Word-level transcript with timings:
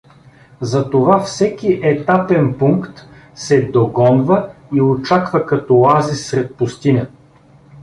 Затова 0.61 1.19
всеки 1.19 1.79
етапен 1.83 2.53
пункт 2.59 3.01
се 3.35 3.61
догонва 3.61 4.49
и 4.73 4.81
очаква 4.81 5.45
като 5.45 5.75
оазис 5.79 6.27
сред 6.27 6.55
пустиня. 6.55 7.07